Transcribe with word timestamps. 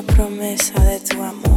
La 0.00 0.14
promesa 0.14 0.80
de 0.84 0.98
tu 1.00 1.22
amor. 1.22 1.49